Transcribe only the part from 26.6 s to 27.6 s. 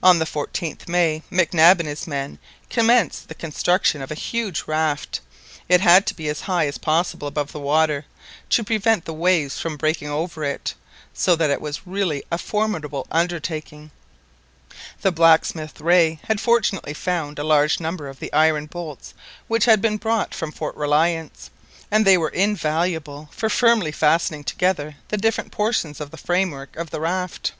of the raft.